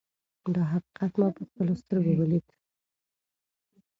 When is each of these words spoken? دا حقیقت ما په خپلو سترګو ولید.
دا 0.53 0.63
حقیقت 0.73 1.11
ما 1.19 1.27
په 1.37 1.41
خپلو 1.49 1.73
سترګو 1.81 2.11
ولید. 2.17 2.47